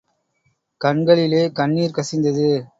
கண்களிலே 0.77 1.51
கண்ணீர் 1.51 1.97
கசிந்தது. 1.97 2.65